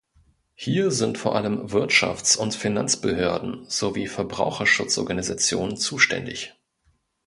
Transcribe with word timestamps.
Hier 0.55 0.89
sind 0.89 1.19
vor 1.19 1.35
allem 1.35 1.67
Wirtschafts- 1.73 2.35
und 2.35 2.55
Finanzbehörden 2.55 3.65
sowie 3.69 4.07
Verbraucherschutzorganisationen 4.07 5.77
zuständig. 5.77 6.55